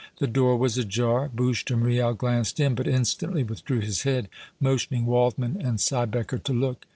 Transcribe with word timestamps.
The 0.17 0.25
door 0.25 0.57
was 0.57 0.79
ajar. 0.79 1.29
Bouche 1.29 1.63
de 1.63 1.77
Miel 1.77 2.15
glanced 2.15 2.59
in, 2.59 2.73
but 2.73 2.87
instantly 2.87 3.43
withdrew 3.43 3.81
his 3.81 4.01
head, 4.01 4.29
motioning 4.59 5.05
Waldmann 5.05 5.63
and 5.63 5.77
Siebecker 5.79 6.39
to 6.39 6.53
look. 6.53 6.87